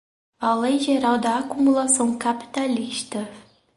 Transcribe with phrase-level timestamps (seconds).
[0.39, 3.29] A lei geral da acumulação capitalista